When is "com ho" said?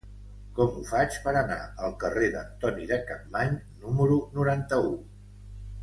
0.59-0.79